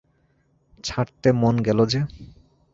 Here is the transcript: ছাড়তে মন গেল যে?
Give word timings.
ছাড়তে 0.83 1.29
মন 1.33 1.55
গেল 1.61 1.79
যে? 1.85 1.99